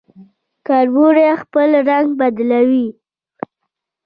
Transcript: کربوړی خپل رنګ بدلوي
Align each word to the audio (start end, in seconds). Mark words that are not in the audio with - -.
کربوړی 0.67 1.27
خپل 1.41 1.69
رنګ 1.89 2.07
بدلوي 2.19 2.87